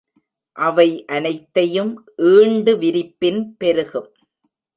அவை 0.57 1.05
அனைத்தையும் 1.07 1.91
ஈண்டு 2.31 2.77
விரிப்பின் 2.77 3.55
பெருகும். 3.57 4.09